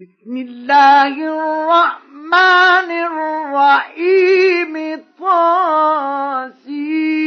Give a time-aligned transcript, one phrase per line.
[0.00, 4.74] بسم الله الرحمن الرحيم
[5.20, 7.21] طاسيم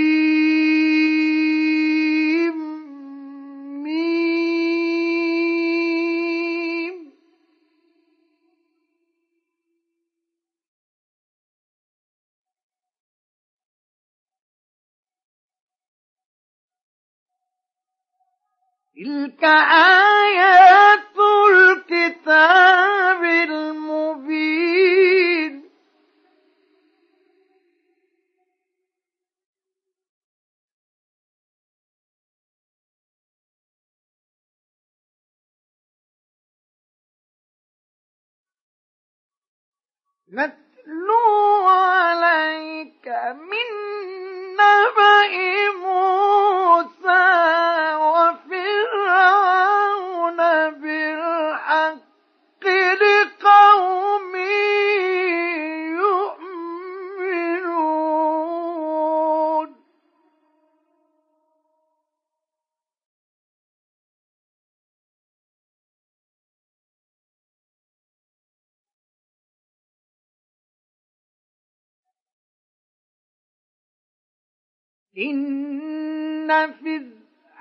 [19.05, 21.17] تلك آيات
[21.49, 24.75] الكتاب المبين.
[40.29, 44.24] نتلو عليك من
[44.59, 45.33] نبأ
[45.81, 47.35] موسى
[75.17, 76.73] إن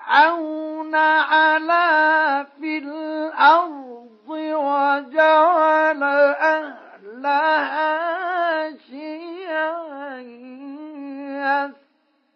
[0.06, 6.02] فرعون علا في الأرض وجعل
[7.22, 7.94] أهلها
[8.90, 10.20] شيعا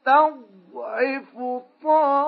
[0.07, 1.39] يستضعف
[1.85, 2.19] طائفة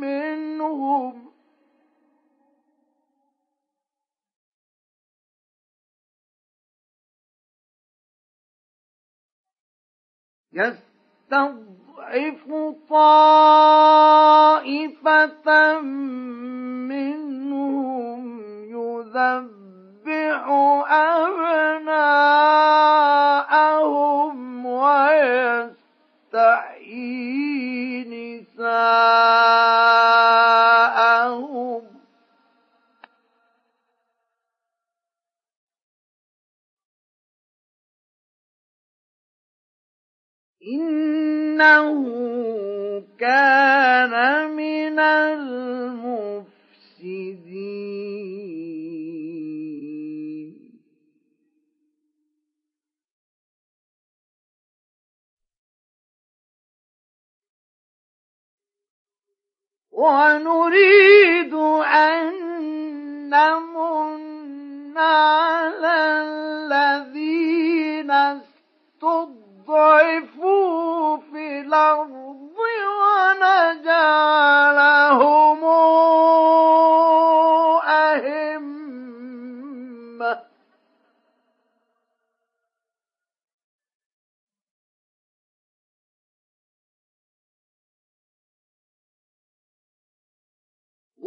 [0.00, 1.27] منهم
[10.58, 12.48] يستضعف
[12.90, 14.20] طائفة
[16.90, 18.22] منهم
[18.64, 20.42] يذبح
[20.88, 22.26] أبناءهم
[24.66, 25.68] ويستحيي
[28.58, 29.08] نساءهم
[40.68, 42.04] إنه
[43.18, 44.14] كان
[44.56, 45.78] من المفسدين.
[59.98, 61.54] ونريد
[61.84, 62.32] أن
[63.30, 65.87] نمن على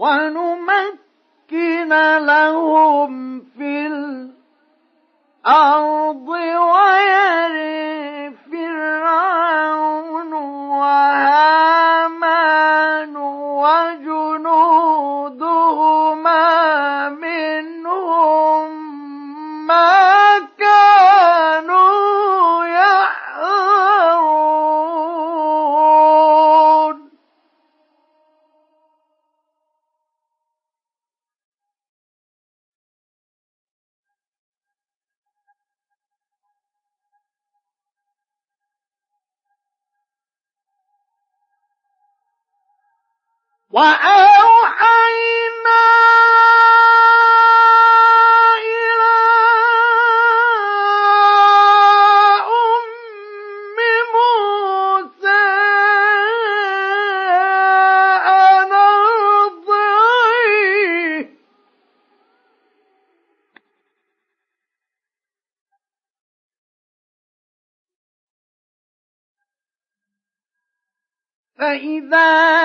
[0.00, 1.92] ونمكن
[2.26, 3.86] لهم في
[5.46, 10.32] الأرض ويري فرعون
[10.72, 12.79] وهامان.
[13.60, 15.30] وجنودهما
[43.70, 44.90] وأوحينا
[48.58, 49.16] إلى
[52.46, 53.78] أم
[54.14, 55.42] موسى
[58.28, 58.72] أن
[59.92, 61.30] أرضعيه.
[71.58, 72.59] فإذا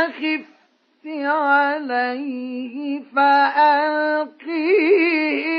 [1.26, 4.86] عليه فألقيه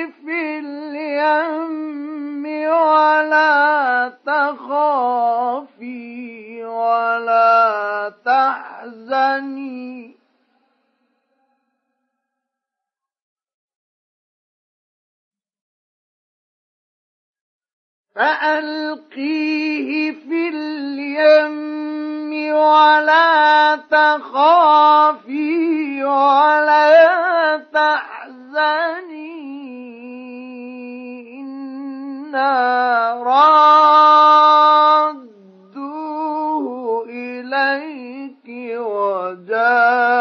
[0.07, 5.87] في اليم ولا تخافي
[6.65, 10.17] ولا تحزني.
[18.77, 22.16] فألقيه في اليم
[22.53, 25.37] ولا تخافي
[26.05, 29.37] ولا تحزني.
[31.41, 32.53] إنا
[33.23, 33.67] رادوه
[37.09, 38.47] إليك
[38.79, 40.17] وجاعلوه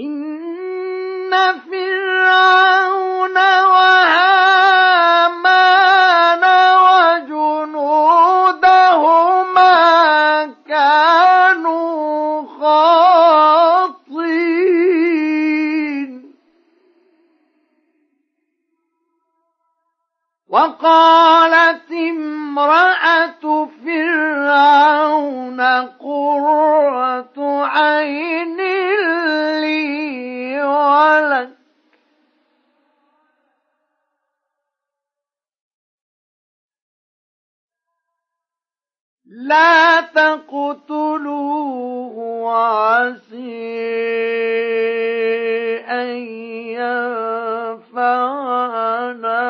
[0.00, 1.30] إن
[1.70, 3.36] فرعون
[3.74, 4.84] وهامان
[7.20, 8.14] وجنودهما
[10.68, 14.00] كانوا خاطئين.
[20.48, 25.60] وقالت امرأة فرعون
[26.00, 28.69] قرة عين
[39.50, 41.34] لا تقتلوه
[42.18, 43.80] وعسي
[45.90, 46.08] أن
[48.00, 49.42] ينفعنا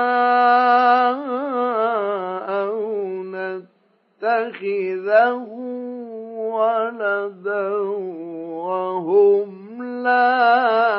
[2.62, 2.76] أو
[4.22, 5.46] نتخذه
[6.36, 7.68] ولدا
[8.56, 9.50] وهم
[10.02, 10.89] لا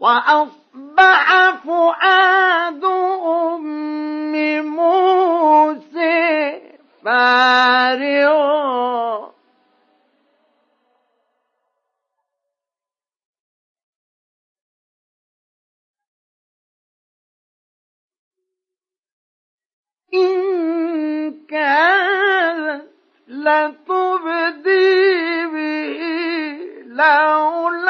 [0.00, 6.60] وأصبح فؤاد أم موسى
[7.04, 8.78] فارغا
[20.14, 22.84] إن كانت
[23.28, 24.66] لتبدي
[25.46, 26.00] به
[26.86, 27.87] لولا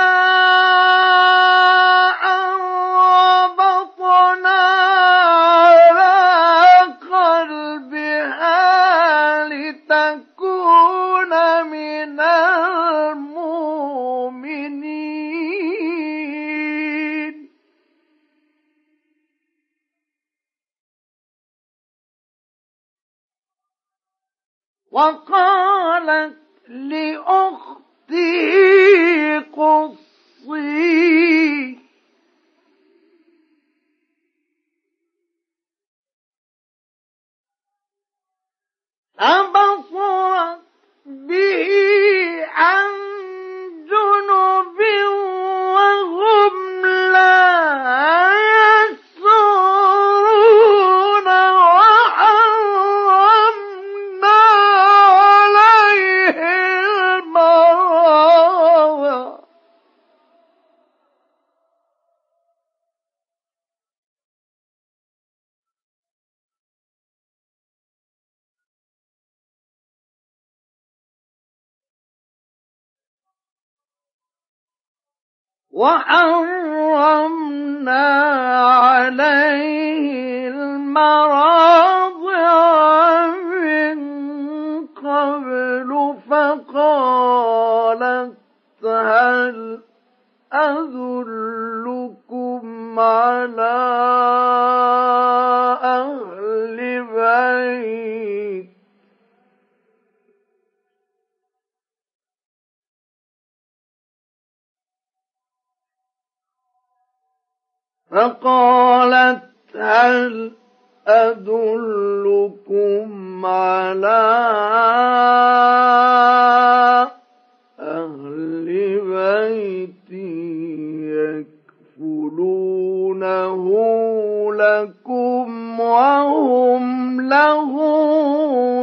[124.88, 127.72] لكم وهم له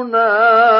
[0.03, 0.74] ناصحون.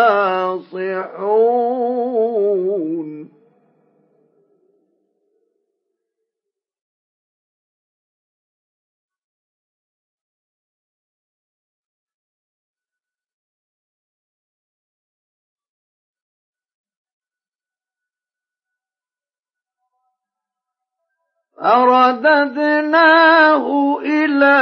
[21.64, 23.66] فرددناه
[24.06, 24.56] إلى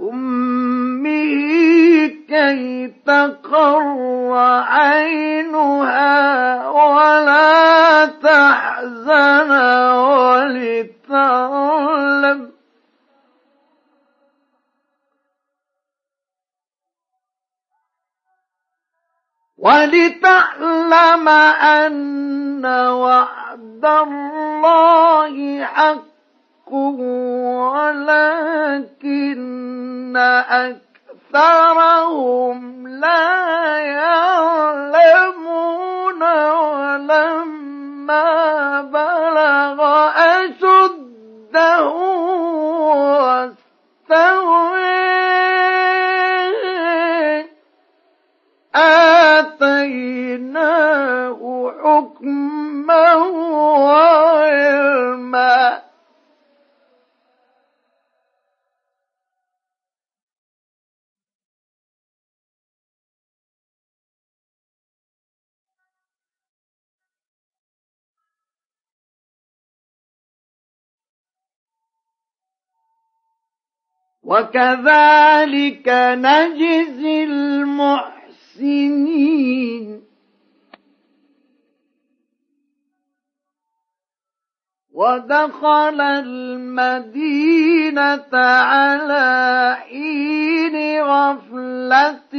[0.00, 4.32] أمه كي تقر
[4.68, 9.50] عينها ولا تحزن
[11.10, 12.49] ولتعلم
[19.60, 26.72] ولتعلم أن وعد الله حق
[28.22, 30.16] ولكن
[31.30, 34.40] أكثرهم لا يعلمون.
[37.00, 39.78] ولما بلغ
[40.16, 42.09] أشده
[52.00, 53.14] حكما
[53.84, 54.80] وعلما.
[74.22, 78.10] وكذلك نجزي المحسنين.
[85.00, 87.40] ودخل المدينة
[88.34, 92.34] على حين غفلة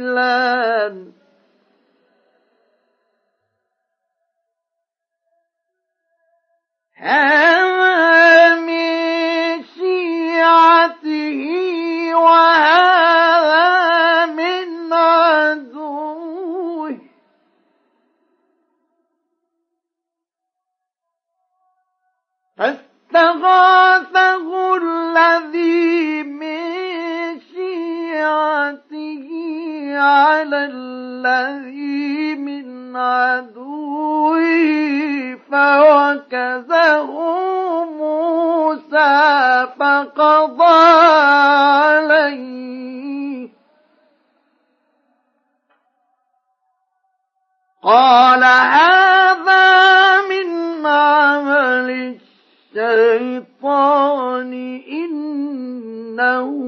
[6.95, 11.41] هذا من شيعته
[12.15, 16.97] وهذا من عدوه.
[22.57, 26.57] فاستغاثه الذي من
[27.53, 29.27] شيعته
[29.97, 34.37] على الذي من عدوه
[35.51, 37.56] فوكزه
[38.67, 40.63] موسى فقضى
[41.87, 43.47] عليه.
[47.83, 49.67] قال هذا
[50.21, 50.49] من
[50.85, 52.17] عمل
[52.75, 54.53] الشيطان
[54.91, 56.66] إنه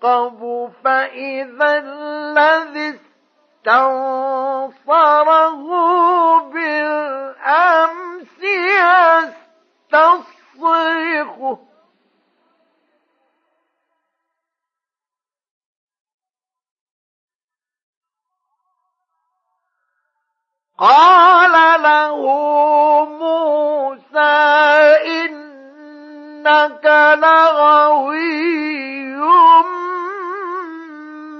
[0.03, 0.41] يترقب
[0.83, 2.99] فإذا الذي
[4.87, 5.67] استنصره
[6.53, 8.37] بالأمس
[9.93, 11.66] يستصرخه.
[20.77, 22.17] قال له
[23.05, 24.37] موسى
[25.25, 26.85] إنك
[27.17, 28.37] لغوي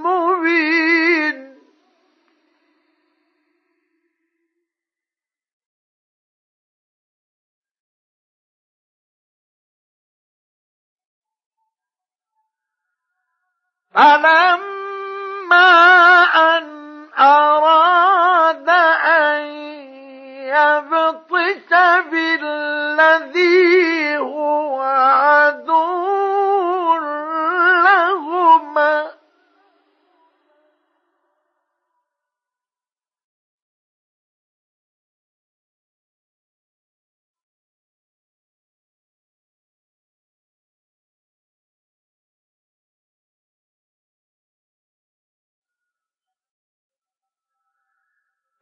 [0.04, 1.38] مبين.
[13.94, 15.70] فلما
[16.36, 16.66] أن
[17.20, 17.67] أراد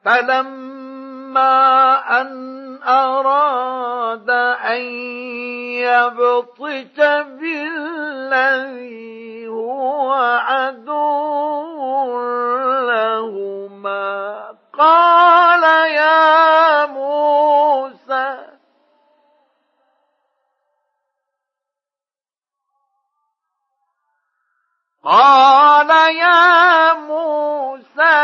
[0.05, 2.45] فلما أن
[2.83, 4.81] أراد أن
[5.81, 6.97] يبطش
[7.39, 10.13] بالذي هو
[10.47, 12.19] عدو
[12.87, 14.45] لهما
[14.77, 17.94] قال يا موسى
[25.05, 28.17] قال يا موسى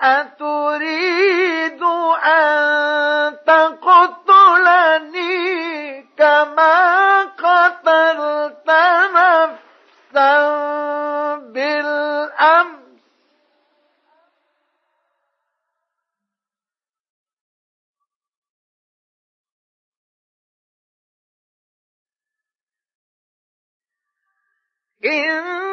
[0.00, 1.82] أتريد
[2.24, 4.86] أن تقتلني
[6.18, 8.70] كما قتلت
[9.14, 10.32] نفسا
[11.36, 12.86] بالأمس؟
[25.04, 25.65] إن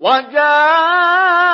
[0.00, 1.49] وجاء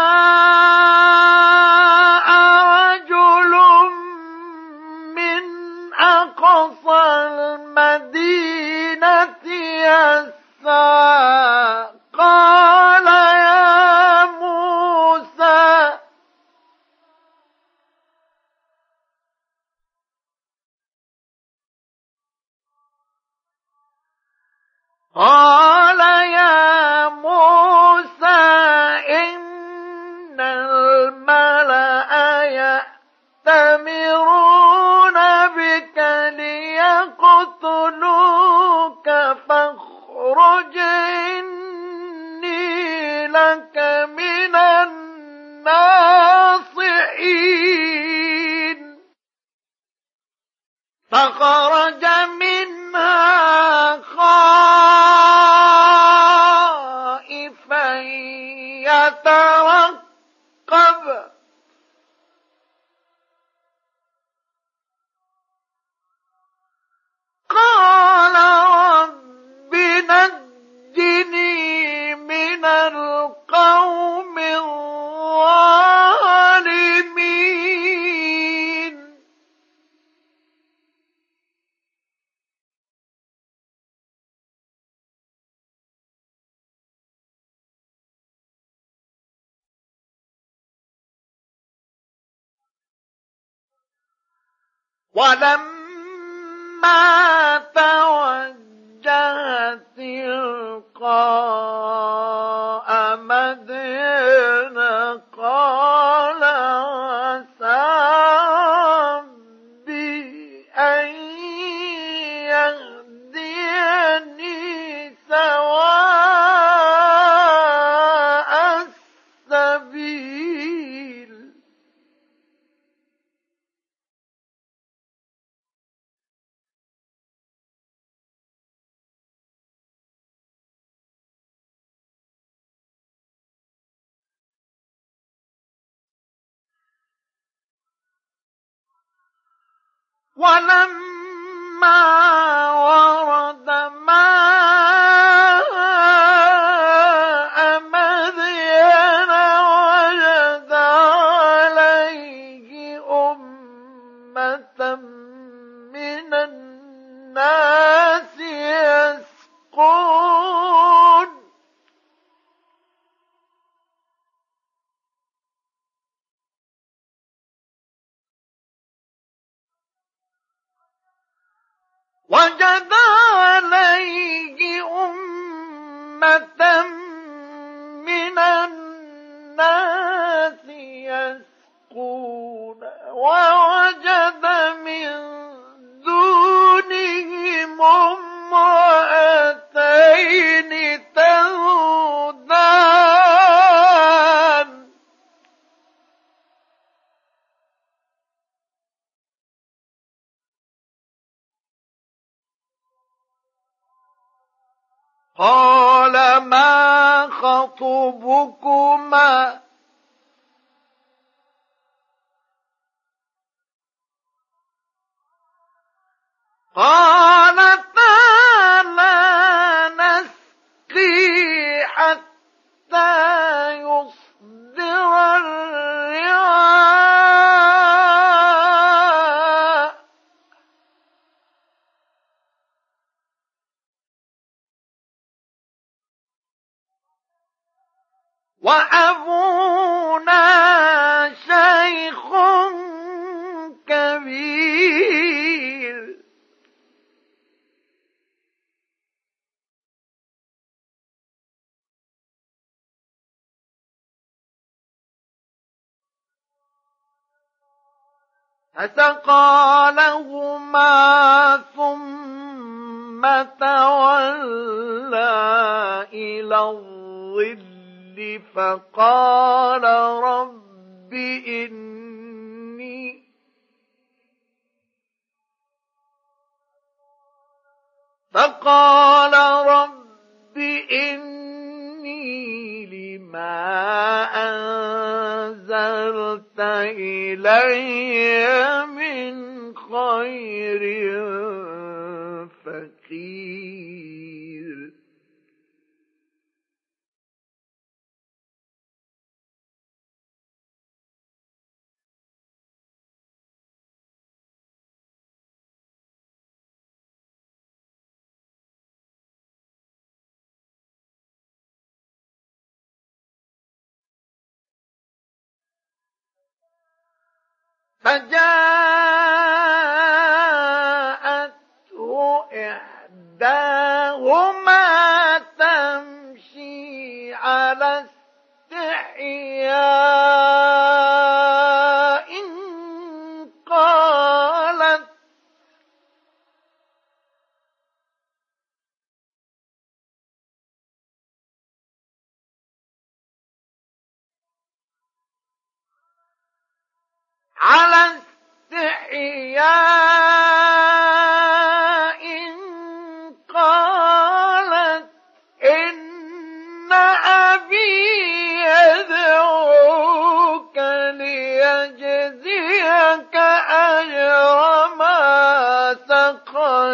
[318.07, 318.86] فجاء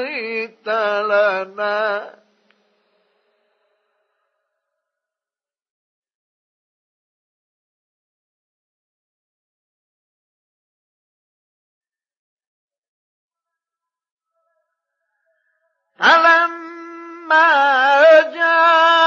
[0.01, 2.15] شفيت لنا.
[15.99, 17.47] فلما
[18.33, 19.02] جاء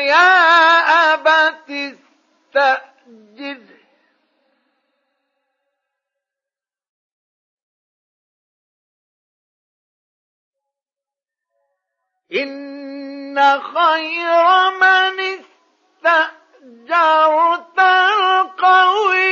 [0.00, 2.87] يا أبت استأذن.
[12.32, 15.20] إن خير من
[16.84, 19.28] استأجرت القوي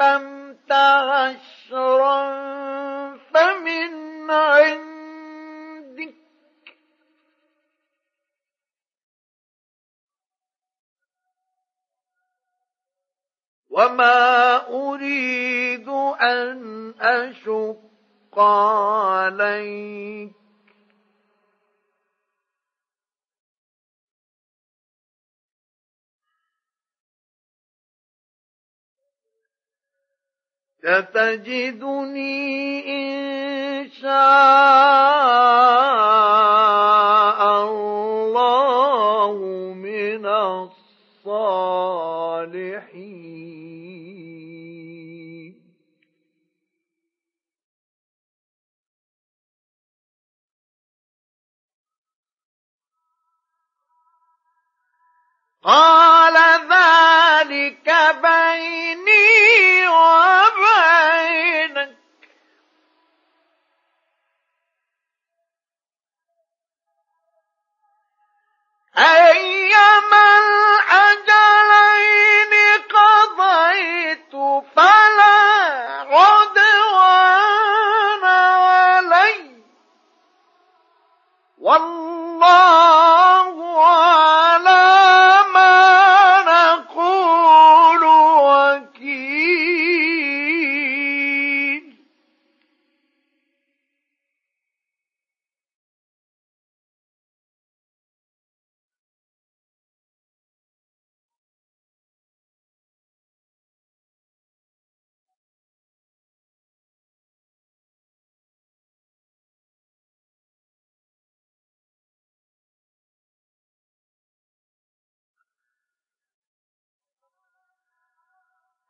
[0.00, 2.28] أتممت عشرا
[3.16, 6.14] فمن عندك.
[13.70, 15.88] وما أريد
[16.20, 20.37] أن أشق عليك.
[30.78, 32.38] ستجدني
[32.88, 34.08] إن شاء
[37.64, 39.32] الله
[39.74, 40.26] من
[41.26, 41.58] الصالحين.
[55.64, 56.36] قال
[56.70, 57.88] ذلك
[58.22, 61.18] بيني وبينك.
[68.98, 71.72] أيما الأجلين
[72.94, 74.32] قضيت
[74.76, 75.38] فلا
[76.10, 77.44] عدوان
[78.24, 79.62] علي.
[81.58, 82.97] والله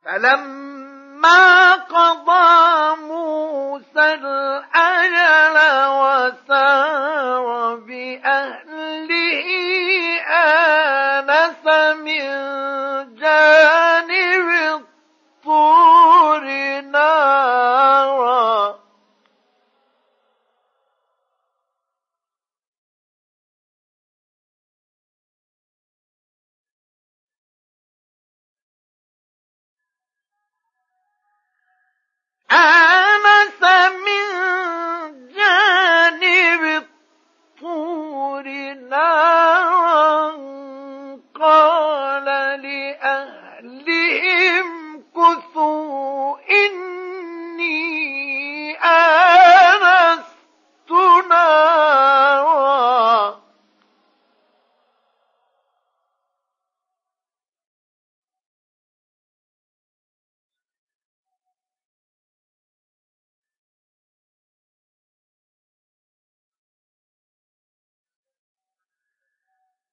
[0.04, 4.77] فلما قضى موسى الأجل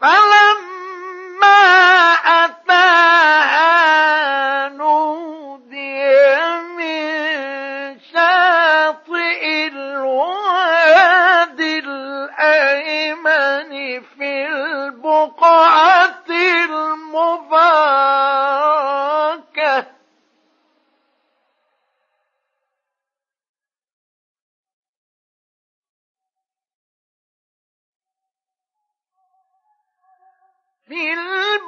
[0.00, 1.62] فلما
[2.44, 3.88] أتاها
[4.68, 6.16] نودي
[6.76, 10.98] من شاطئ الوادي
[11.78, 13.70] الأيمن
[14.18, 15.75] في البقعة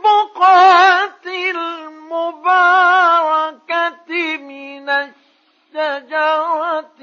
[0.09, 1.27] البقعة
[2.38, 4.88] المباركة من
[5.75, 6.98] الشجرة.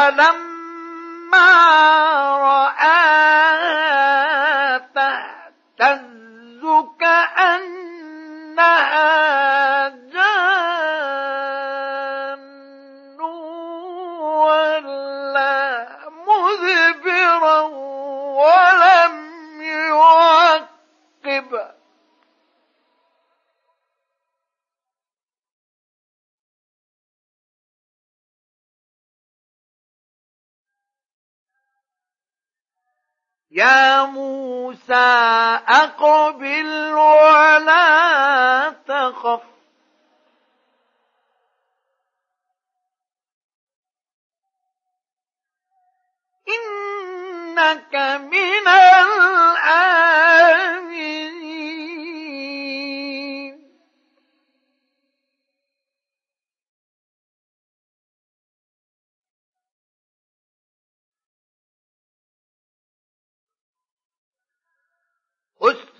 [0.00, 1.50] فلما
[2.40, 3.39] رآها
[33.60, 34.94] يا موسى
[35.68, 39.40] أقبل ولا تخف.
[46.48, 47.94] إنك
[48.32, 49.99] من الآمنين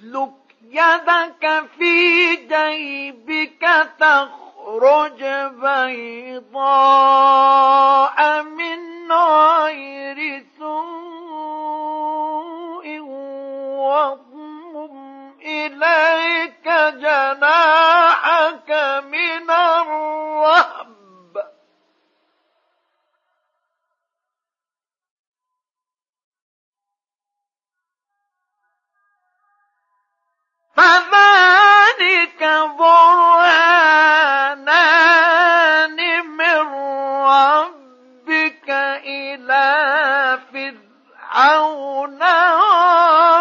[0.00, 0.30] اسلك
[0.70, 5.24] يدك في جيبك تخرج
[6.80, 11.80] بيضاء من غير سوء
[13.78, 18.70] واضمم إليك جناحك
[19.04, 20.99] من الرهب.
[30.80, 32.40] فذلك
[32.78, 33.90] برهانان
[36.26, 36.60] من
[37.28, 38.68] ربك
[39.04, 39.68] إلى
[40.52, 42.22] فرعون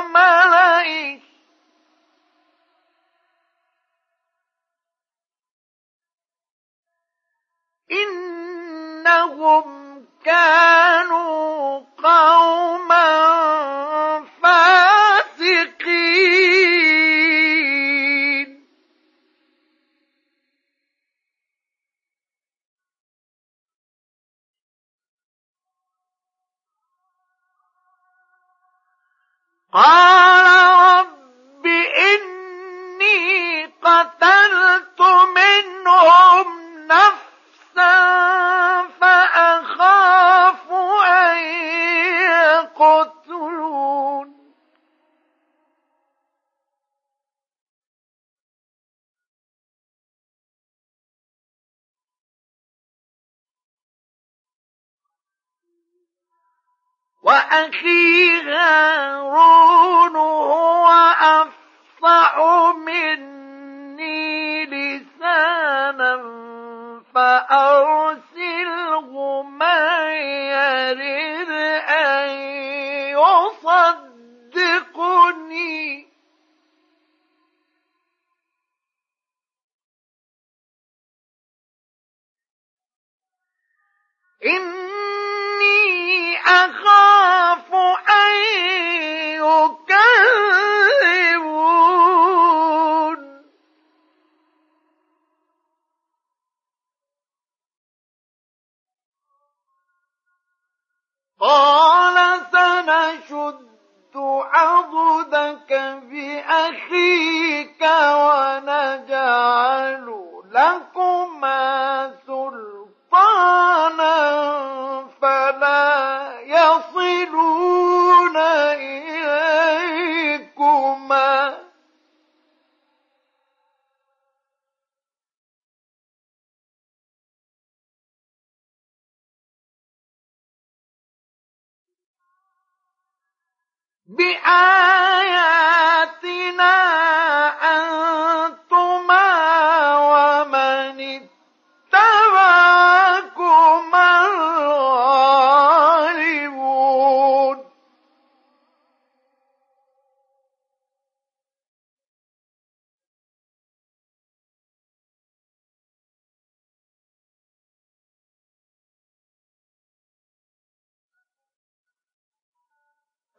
[0.01, 1.19] وملئه.
[7.91, 9.78] إنهم
[29.79, 30.47] قال
[30.99, 31.65] رب
[32.11, 35.01] إني قتلت
[35.35, 36.47] منهم
[36.87, 37.95] نفسا
[39.01, 40.71] فأخاف
[41.05, 41.37] أن
[42.67, 44.29] يقتلون.
[57.23, 57.98] وأخي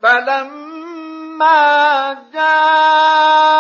[0.03, 1.61] فلما
[2.33, 3.51] جاءهم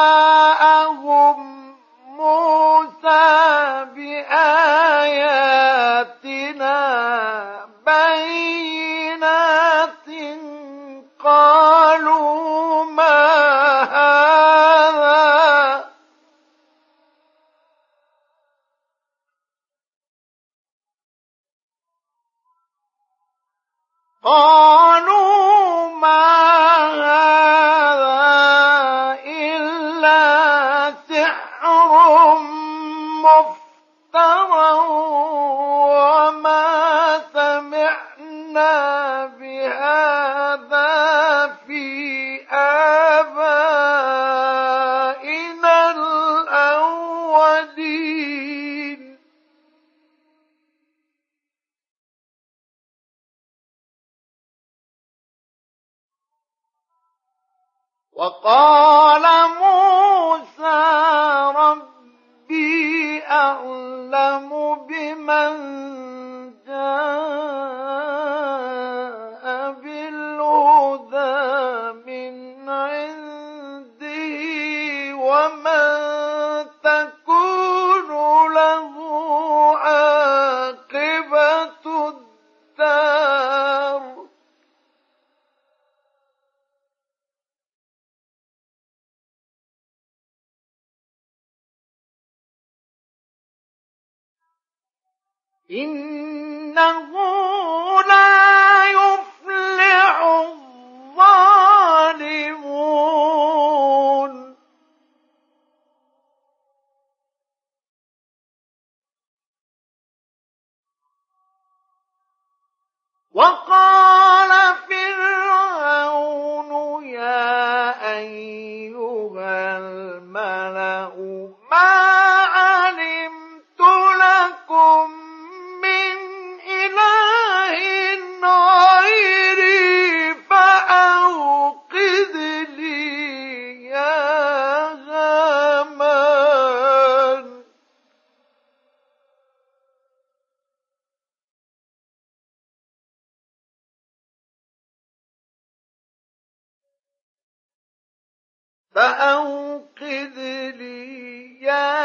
[149.00, 150.36] فأوقذ
[150.76, 151.96] لي يا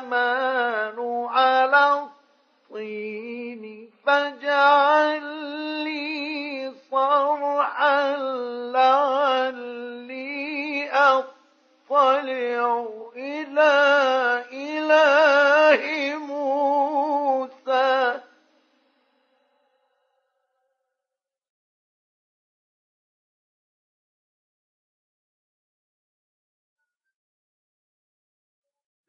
[0.00, 0.98] هامان
[1.30, 2.08] على
[2.72, 5.22] الطين فاجعل
[5.84, 8.16] لي صرحا
[8.72, 10.28] لعلي
[10.90, 13.72] أطلع إلى
[14.52, 15.47] إله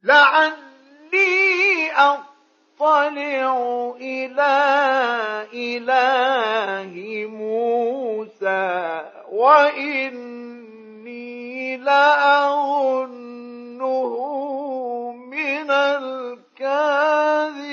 [0.03, 2.29] لعلي أطلع
[4.01, 4.55] إلى
[5.53, 6.93] إله
[7.29, 10.67] موسى وإني
[11.77, 13.09] لأظنه
[15.11, 17.68] من الكاذبين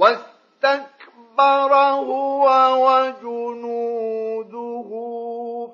[0.00, 2.44] واستكبر هو
[2.86, 4.50] وجنوده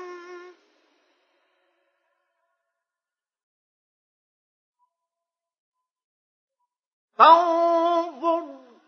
[7.18, 8.42] فانظر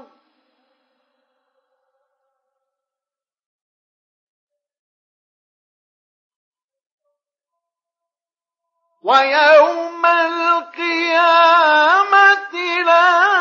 [9.02, 11.26] ويوم القيامة
[12.86, 13.35] لا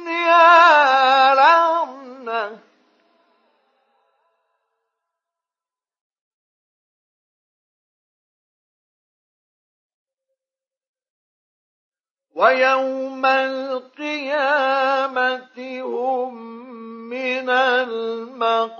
[12.40, 14.22] ويوم القيامة
[15.82, 16.34] هم
[17.10, 18.80] من المقبوحين.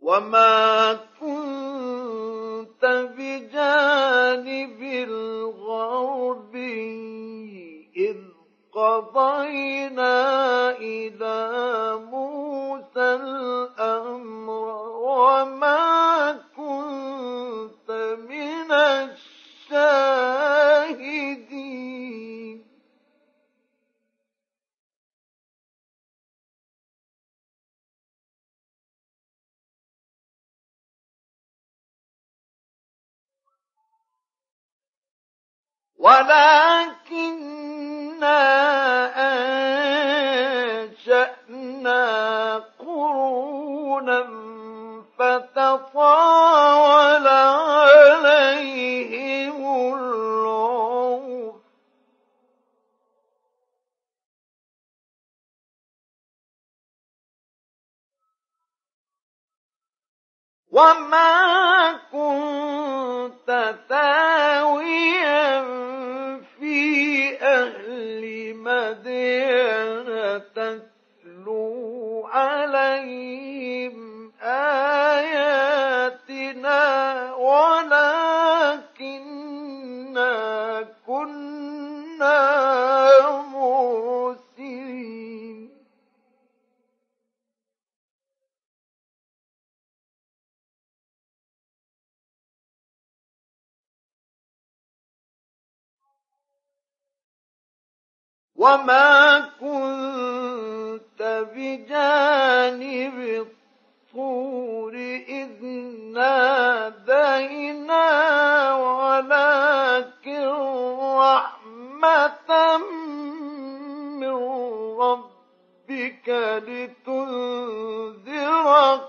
[0.00, 2.84] وما كنت
[3.18, 6.58] بجانب الغربي
[7.96, 8.16] إذ
[8.78, 10.16] قضينا
[10.70, 11.40] إلى
[12.10, 14.68] موسى الأمر
[15.02, 17.90] وما كنت
[18.28, 20.18] من الشاهدين.
[35.98, 37.48] ولكننا
[45.58, 47.26] فتطاول
[48.06, 48.74] عليهم
[49.94, 51.54] العمر.
[60.70, 65.62] وما كنت ثاويا
[66.58, 74.07] في أهل مدينة تتلو عليهم
[98.58, 101.22] وما كنت
[101.54, 103.46] بجانب
[104.14, 104.94] الطور
[105.28, 105.64] إذ
[106.14, 108.04] نادينا
[108.74, 110.46] ولكن
[111.18, 111.57] رحمة
[114.20, 114.34] من
[115.00, 116.28] ربك
[116.68, 118.26] لتنذر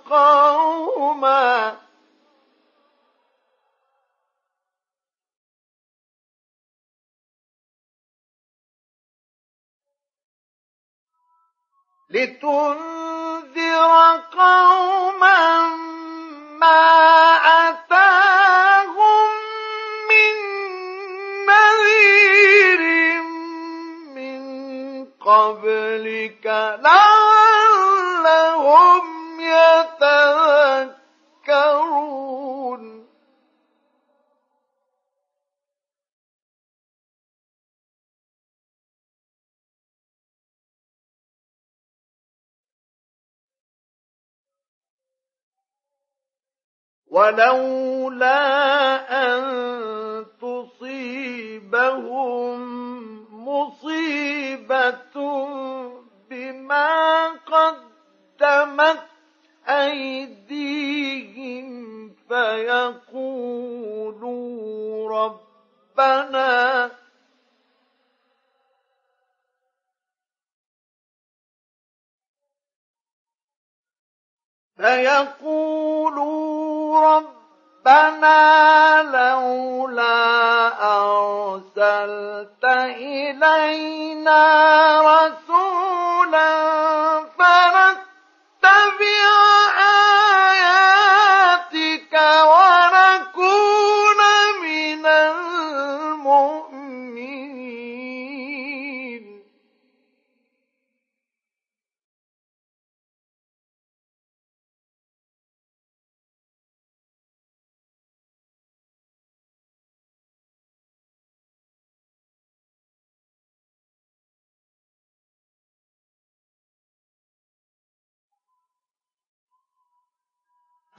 [0.10, 1.78] قوما
[12.10, 13.92] لتنذر
[14.32, 15.70] قوما
[16.60, 16.82] ما
[17.70, 17.89] أتاهم
[25.50, 26.46] قبلك
[26.86, 27.40] لعلهم
[29.42, 30.30] يتذكرون.
[47.12, 48.40] ولولا
[49.26, 49.42] أن
[50.42, 51.80] تصيبهم
[53.46, 55.16] مصيبة
[56.30, 59.00] بما قدمت
[59.68, 61.70] أيديهم
[62.30, 63.30] فيقولوا
[65.10, 66.90] ربنا
[76.10, 78.40] فيقولوا ربنا
[79.04, 80.39] لولا
[82.04, 82.66] أرسلت
[82.98, 84.42] إلينا
[85.02, 86.50] رسولا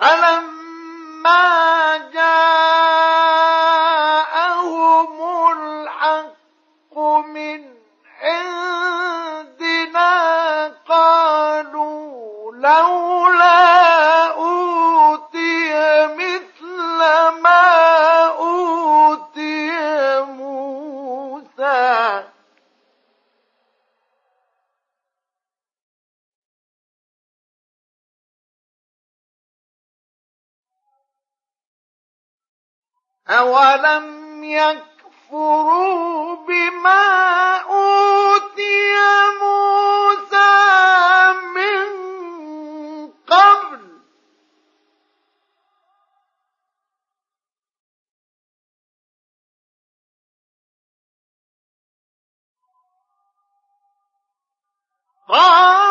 [0.00, 1.40] فلما
[2.14, 3.39] جاءهم
[33.30, 38.94] أولم يكفروا بما أوتي
[39.40, 40.52] موسى
[41.54, 41.86] من
[43.26, 43.80] قبل
[55.28, 55.89] قالوا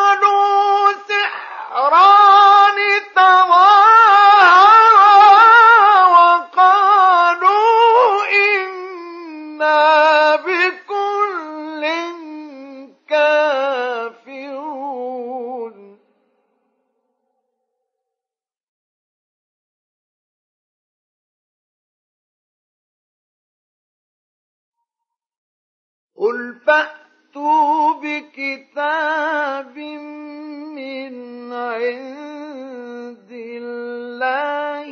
[26.70, 29.78] فأتوا بكتاب
[30.78, 31.14] من
[31.54, 34.90] عند الله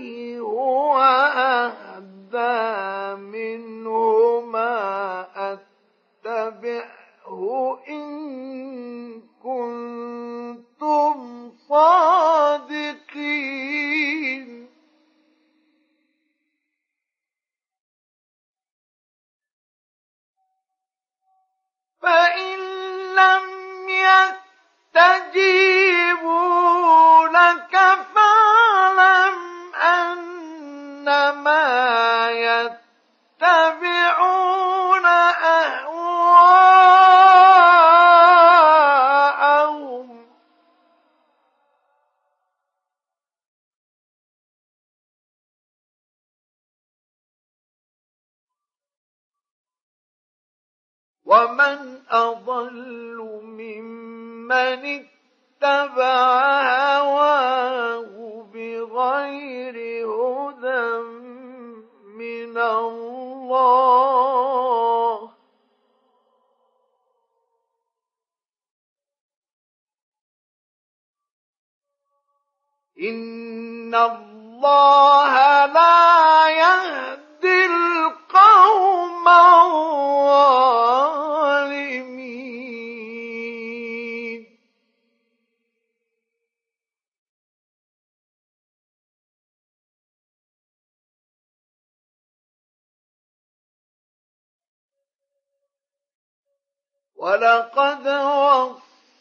[97.37, 98.07] ولقد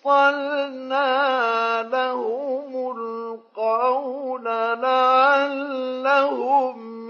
[0.05, 1.03] وصلنا
[1.83, 4.45] لهم القول
[4.81, 5.97] لعلهم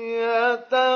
[0.01, 0.87] يتذكرون.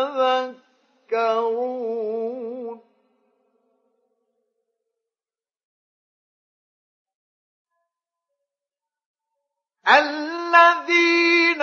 [9.88, 11.62] الذين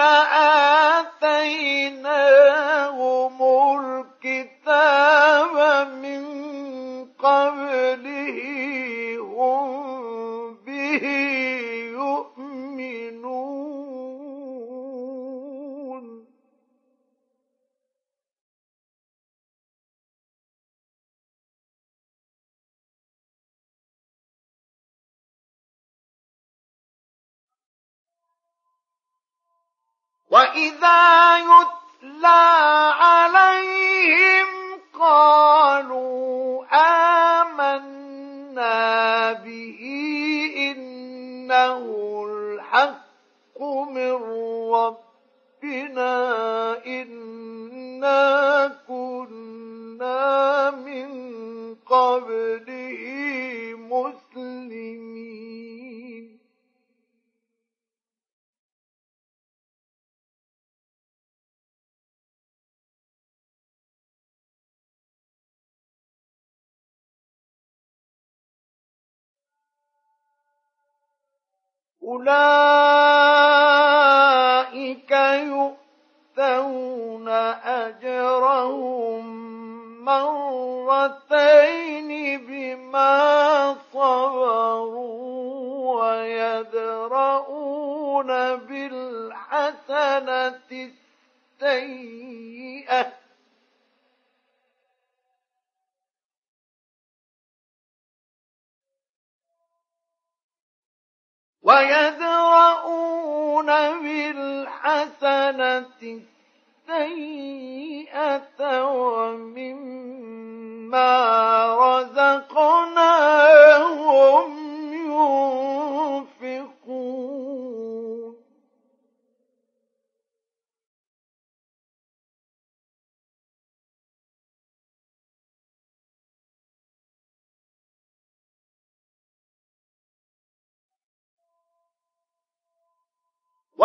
[0.99, 2.07] آتيناهم
[4.23, 5.55] الكتاب
[5.87, 6.36] من
[7.28, 8.39] قبله
[9.19, 11.05] هم به
[11.91, 13.28] يؤمنون.
[30.32, 31.86] وإذا يتلى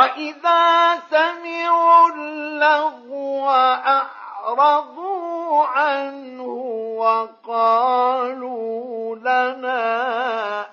[0.03, 6.42] وإذا سمعوا اللغو أعرضوا عنه
[6.98, 8.57] وقالوا
[9.16, 9.82] لنا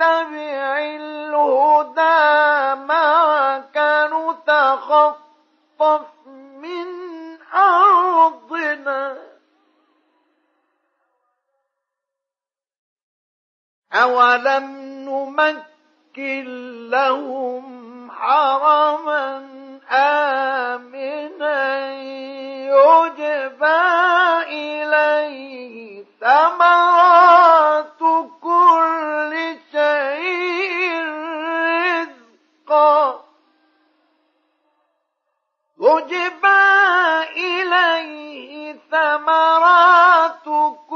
[0.00, 2.24] نتبع الهدى
[2.84, 3.76] معك
[4.12, 6.88] نتخطف من
[7.54, 9.18] أرضنا.
[13.92, 14.64] أولم
[15.08, 16.44] نمكن
[16.90, 19.48] لهم حرما
[19.90, 21.60] آمنا
[22.70, 23.80] يجبى
[24.48, 26.99] إليه ثمرات
[38.94, 40.89] إليه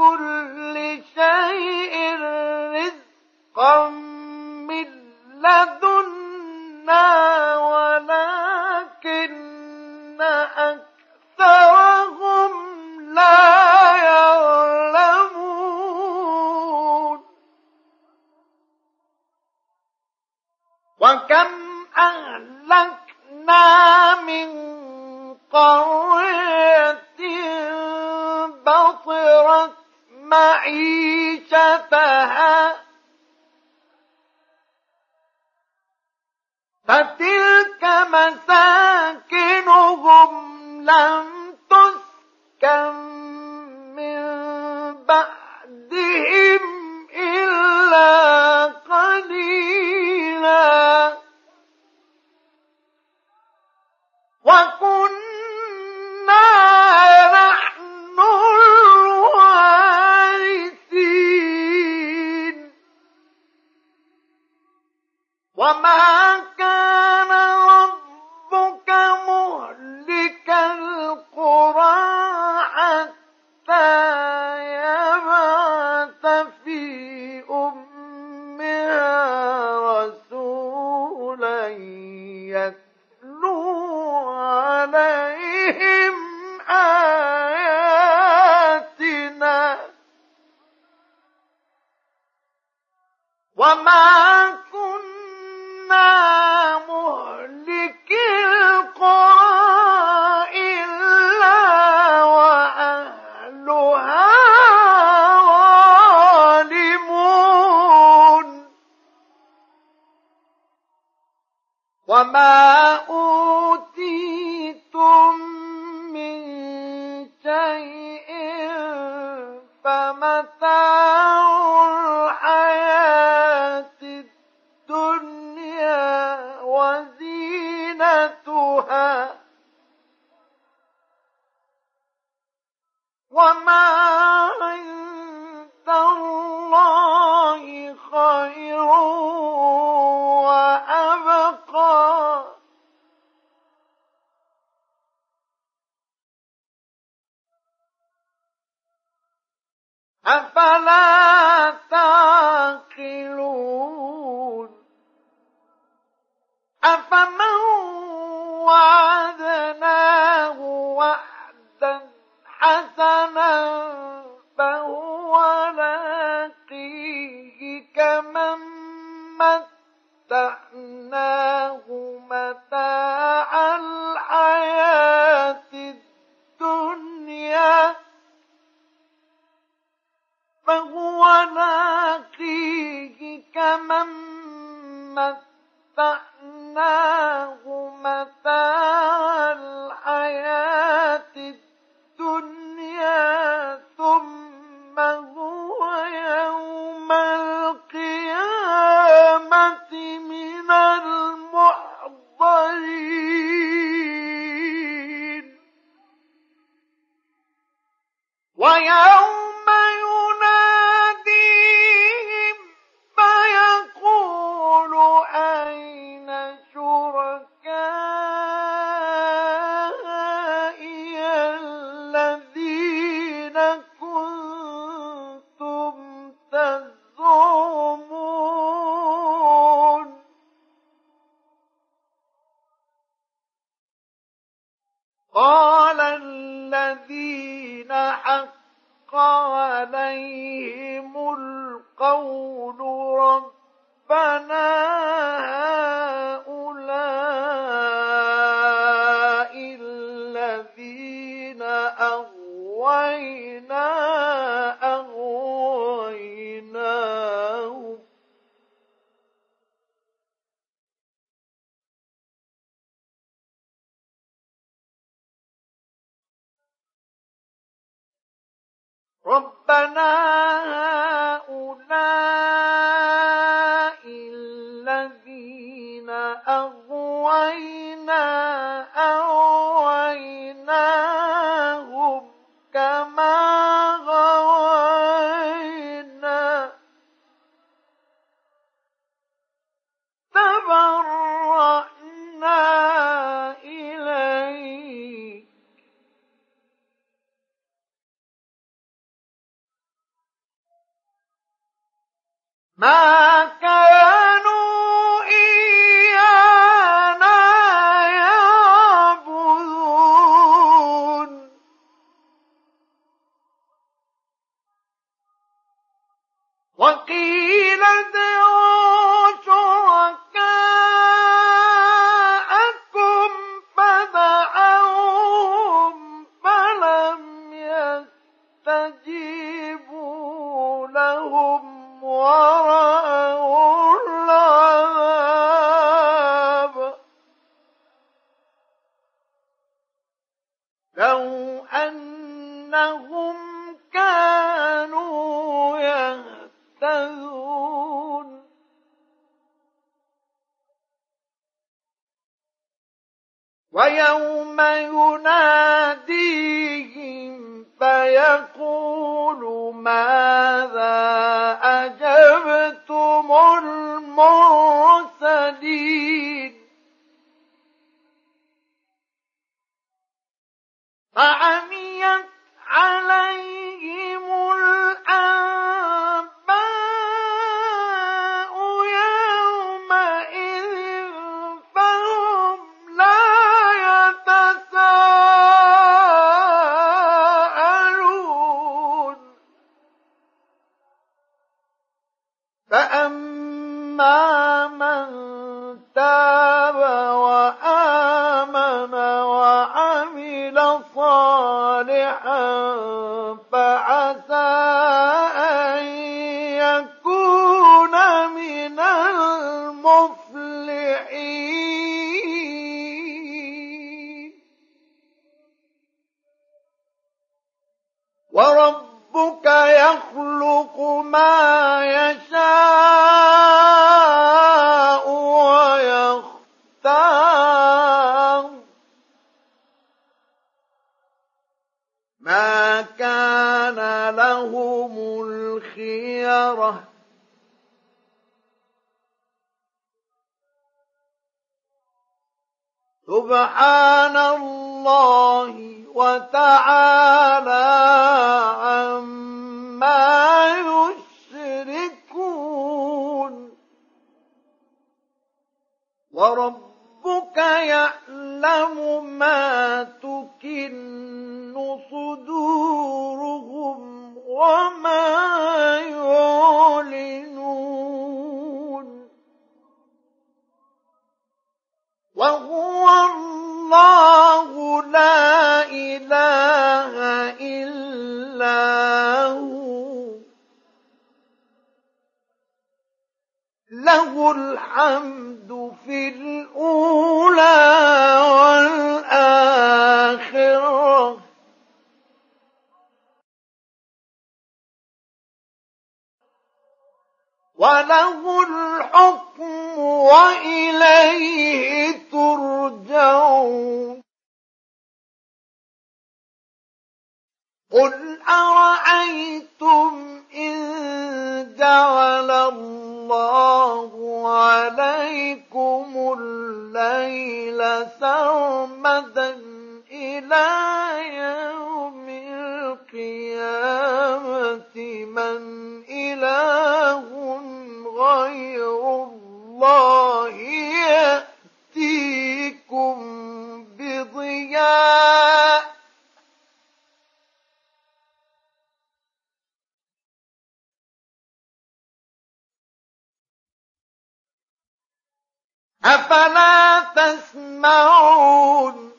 [546.05, 548.91] أفلا تسمعون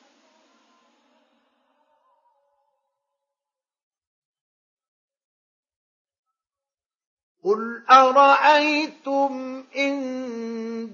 [7.45, 9.97] قل أرأيتم إن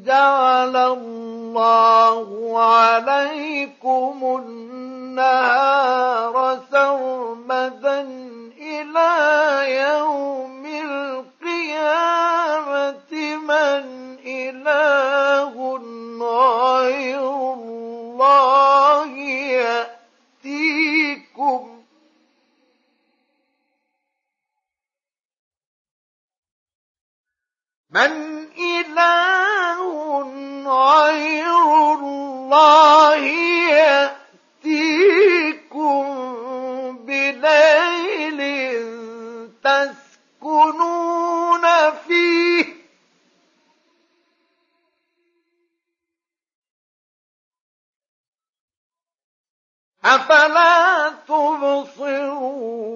[0.06, 5.80] جعل الله عليكم النهار
[6.72, 8.00] سرمدا
[8.58, 9.10] إلى
[9.80, 12.12] يوم القيامة
[13.36, 14.11] من
[14.53, 15.55] إله
[16.20, 19.07] غير الله
[20.44, 21.62] يأتيكم.
[27.90, 28.12] من
[28.59, 29.80] إله
[30.66, 31.57] غير
[31.94, 33.16] الله
[34.64, 34.82] يأتيكم
[37.07, 38.40] بليل
[39.64, 41.01] تسكنون
[50.05, 52.92] أفلا تبصرون؟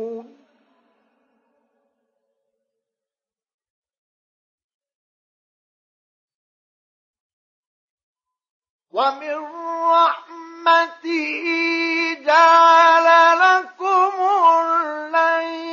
[8.96, 9.36] ومن
[9.92, 11.44] رحمته
[12.24, 13.06] جعل
[13.38, 14.12] لكم
[14.62, 15.65] الليل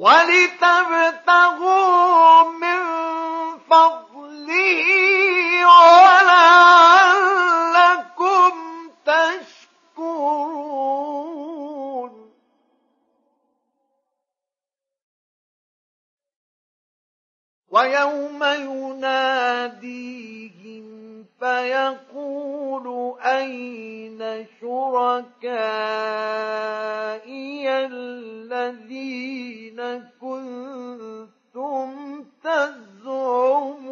[0.00, 1.62] ولتبتغوا
[2.42, 2.80] من
[3.70, 4.86] فضله
[6.00, 6.92] ولعلكم
[9.06, 10.40] تشكرون.
[17.68, 19.40] ويوم يناديهم
[21.40, 25.30] فيقول أين شركائي
[27.86, 29.80] الذين
[30.20, 31.90] كنتم
[32.44, 33.90] تزعمون؟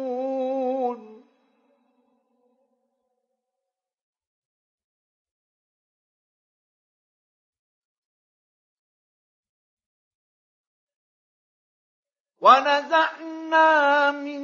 [12.41, 14.43] ونزعنا من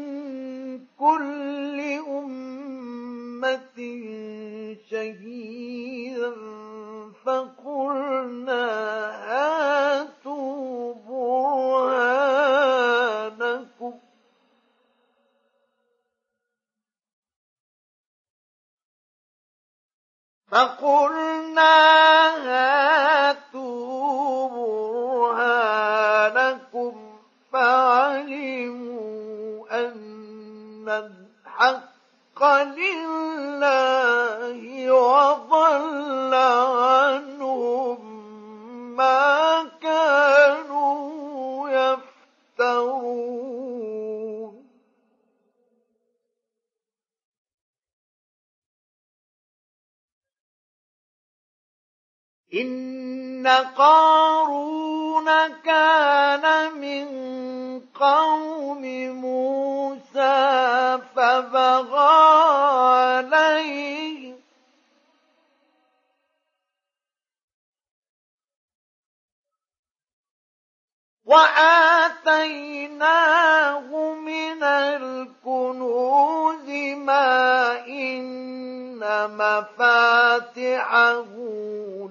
[0.99, 2.44] كل أمة
[4.89, 6.31] شهيدا
[7.25, 8.65] فقلنا
[9.27, 12.25] هاتوا برهانكم.
[20.51, 21.75] فقلنا
[22.47, 23.74] هاتوا
[32.41, 34.59] الحق لله
[34.91, 37.99] وضل عنهم
[38.95, 39.44] ما
[52.55, 53.47] إن
[53.77, 55.25] قارون
[55.63, 57.05] كان من
[57.95, 58.81] قوم
[59.21, 62.15] موسى فبغى
[63.25, 64.35] عليه
[72.45, 78.74] وآتيناه من الكنوز ما إن
[79.27, 81.25] مفاتحه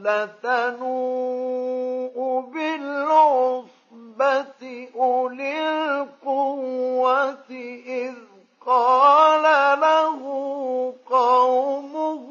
[0.05, 2.17] لتنوء
[2.55, 4.63] بالعصبة
[4.97, 7.51] أولي القوة
[7.87, 8.15] إذ
[8.67, 9.43] قال
[9.81, 10.21] له
[11.11, 12.29] قومه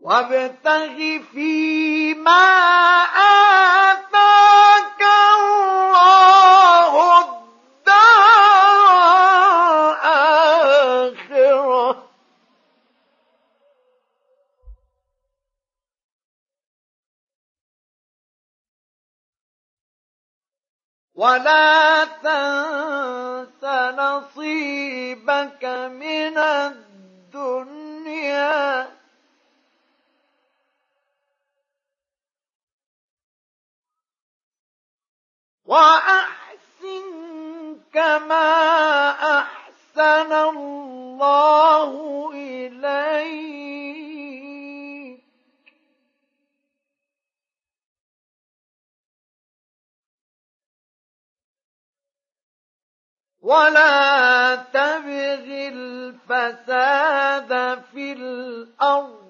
[0.00, 2.46] وابتغ فيما
[3.90, 4.35] آتاك
[21.16, 23.64] ولا تنس
[23.98, 27.76] نصيبك من الدنيا.
[35.66, 37.26] وأحسن
[37.94, 41.90] كما أحسن الله
[42.34, 44.05] إليك
[53.46, 57.50] ولا تبغ الفساد
[57.92, 59.26] في الأرض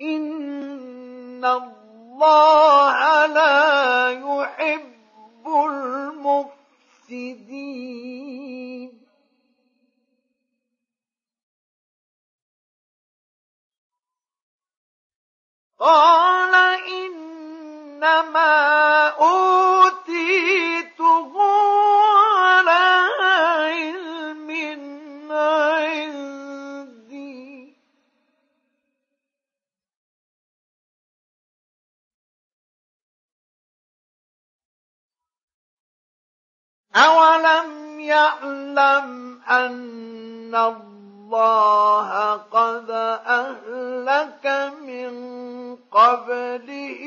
[0.00, 5.46] إن الله لا يحب
[7.06, 7.42] المفسدين
[15.82, 16.54] قال
[16.94, 18.54] إنما
[19.18, 20.52] أوتيته
[22.38, 24.50] على علم
[25.30, 26.22] عندي.
[36.96, 40.91] أولم يعلم أن الله
[42.52, 42.90] قد
[43.26, 44.46] أهلك
[44.82, 45.12] من
[45.76, 47.02] قبله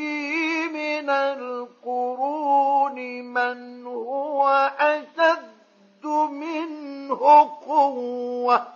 [0.74, 7.20] من القرون من هو أشد منه
[7.68, 8.68] قوة.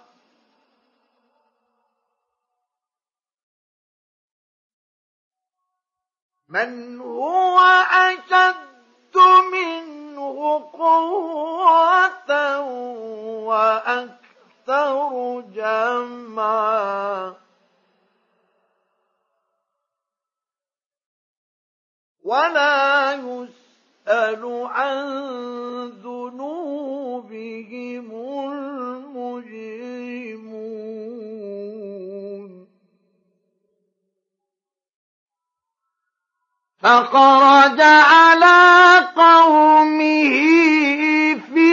[6.49, 7.59] من هو
[7.91, 9.17] أشد
[9.53, 12.59] منه قوة
[13.45, 14.28] وأكثر
[15.53, 17.33] جمعا.
[22.23, 24.97] ولا يسأل عن
[26.03, 28.11] ذنوبهم
[28.51, 29.39] المجرمون.
[36.79, 40.29] فخرج على قومه
[41.53, 41.69] في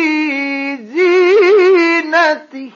[0.76, 2.75] زينته.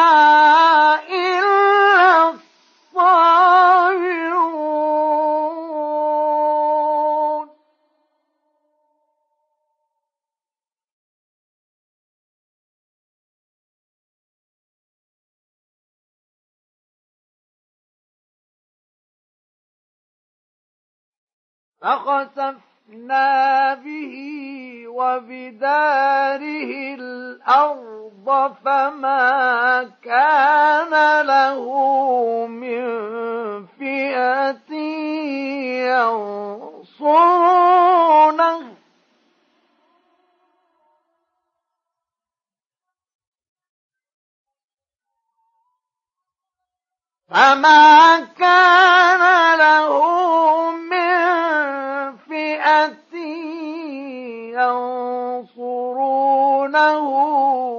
[21.81, 24.15] فخسفنا به
[24.87, 31.65] وبداره الأرض فما كان له
[32.47, 32.85] من
[33.65, 34.71] فئة
[37.01, 38.61] ينصرونه
[47.29, 49.91] فما كان له
[50.71, 50.90] من
[55.51, 57.05] ينصرونه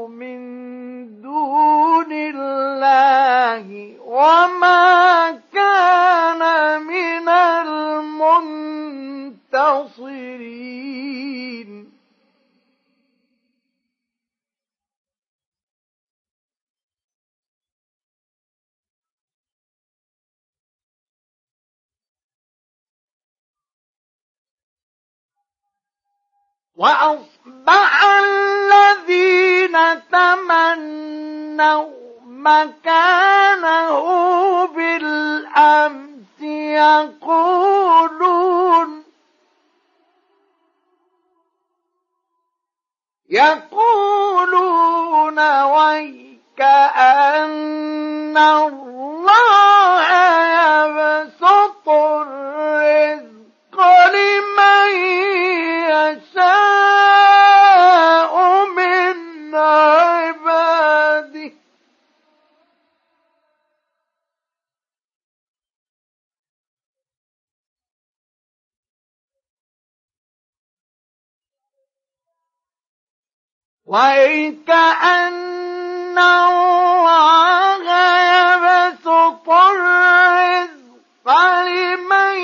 [0.07, 0.41] من
[1.23, 3.67] دون الله
[4.07, 6.43] وما كان
[6.83, 8.43] من المنتصرين.
[26.77, 29.77] وأصبح الذين
[30.13, 31.89] تمنوا
[32.27, 33.95] مكانه
[34.67, 36.41] بالأمس
[37.21, 38.23] يقولون
[44.23, 46.61] يقولون ويك
[46.97, 49.72] أن الله
[73.93, 75.29] وكأن
[76.19, 77.85] الله
[78.33, 81.29] يبسط الرزق
[81.63, 82.37] لمن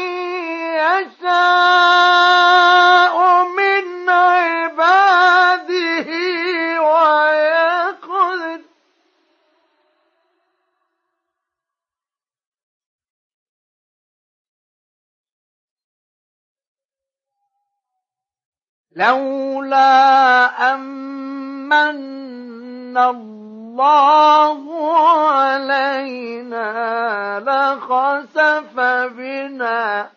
[0.84, 1.34] يشاء
[3.44, 6.08] من عباده
[6.82, 8.60] ويقدر.
[18.96, 20.44] لولا
[21.72, 24.62] أمن الله
[24.98, 26.68] علينا
[27.40, 28.80] لخسف
[29.16, 30.10] بنا.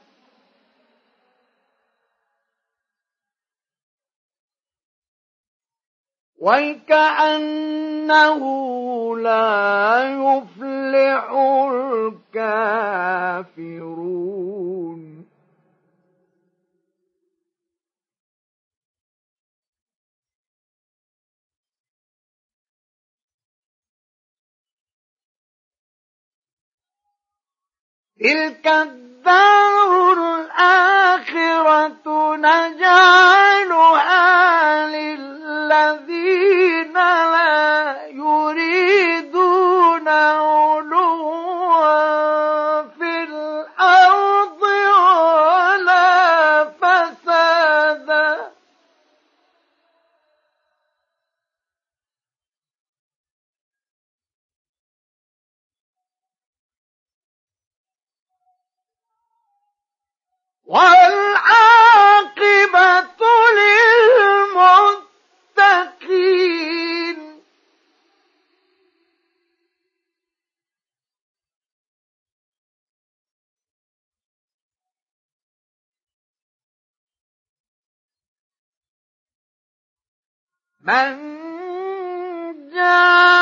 [6.42, 8.42] وكأنه
[9.18, 11.32] لا يفلح
[12.34, 14.81] الكافرون.
[28.24, 33.98] تلك الدار الآخرة نجعلها
[34.88, 36.14] للذين
[36.94, 41.41] لا يريدون علوا.
[60.72, 62.32] والعاقبة
[65.58, 65.92] للمتقين.
[80.82, 81.18] من
[82.74, 83.41] جاء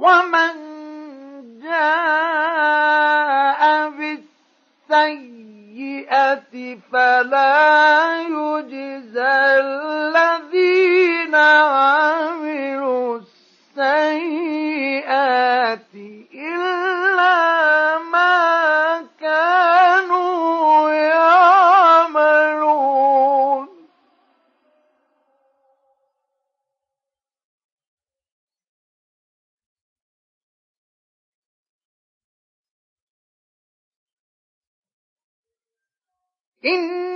[0.00, 0.54] ومن
[1.62, 3.10] جاء
[3.90, 5.40] بالسيئة
[6.10, 13.18] السيئة فلا يجزى الذين عملوا
[36.64, 37.09] إن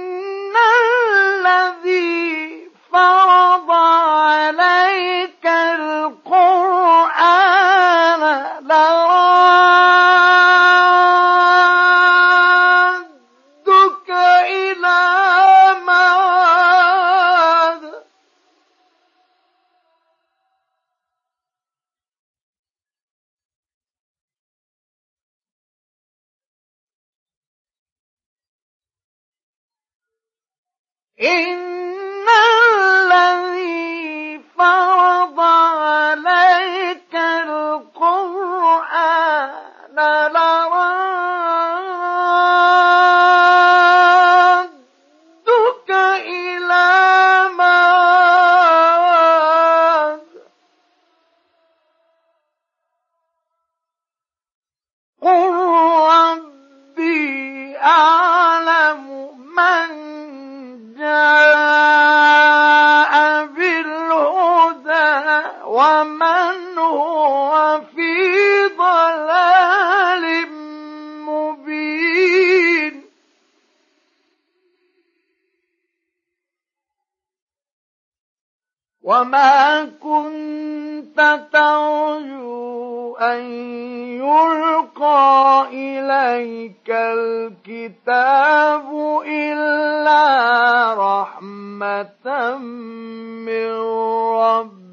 [65.66, 68.14] ومن هو في
[68.78, 70.48] ضلال
[71.26, 73.04] مبين.
[79.02, 81.20] وما كنت
[81.52, 83.42] ترجو أن
[84.20, 88.86] يلقى إليك الكتاب
[89.26, 90.24] إلا
[90.98, 92.56] رحمة
[93.46, 93.70] من
[94.40, 94.83] ربك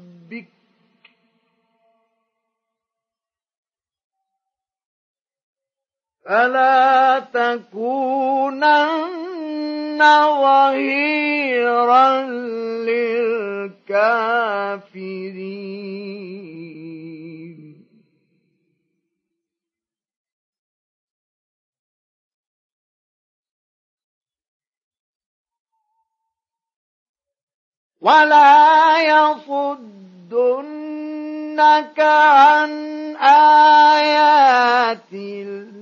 [6.24, 8.72] فلا تكونن
[10.42, 12.22] ظهيرا
[12.86, 14.12] للكافرين.
[28.00, 29.60] ولا يصدنك
[32.00, 32.70] عن
[33.16, 35.81] آيات الله